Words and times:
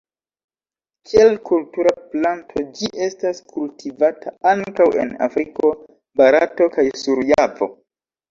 Kiel 1.09 1.35
kultura 1.49 1.91
planto 2.13 2.63
ĝi 2.79 2.89
estas 3.09 3.43
kultivata 3.53 4.33
ankaŭ 4.53 4.87
en 5.03 5.13
Afriko, 5.29 5.71
Barato 6.23 6.71
kaj 6.79 6.87
sur 7.03 7.23
Javo. 7.33 7.69